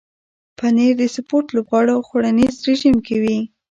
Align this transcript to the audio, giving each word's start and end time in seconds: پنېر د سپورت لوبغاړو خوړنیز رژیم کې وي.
پنېر 0.57 0.93
د 0.99 1.03
سپورت 1.15 1.47
لوبغاړو 1.55 2.05
خوړنیز 2.07 2.55
رژیم 2.67 2.97
کې 3.07 3.15
وي. 3.23 3.39